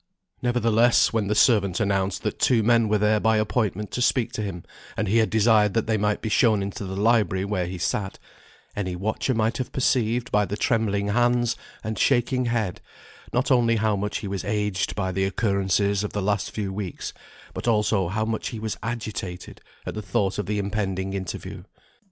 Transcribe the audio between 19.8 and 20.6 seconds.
at the thought of the